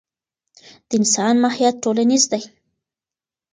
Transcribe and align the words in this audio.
د 0.87 0.89
انسان 0.99 1.35
ماهیت 1.43 1.75
ټولنیز 1.83 2.23
دی. 2.31 2.41